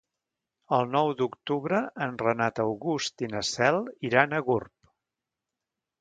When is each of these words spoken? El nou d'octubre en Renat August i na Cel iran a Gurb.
El 0.77 0.87
nou 0.93 1.09
d'octubre 1.19 1.81
en 2.07 2.17
Renat 2.23 2.63
August 2.65 3.25
i 3.27 3.31
na 3.35 3.45
Cel 3.53 3.81
iran 4.11 4.35
a 4.39 4.45
Gurb. 4.49 4.93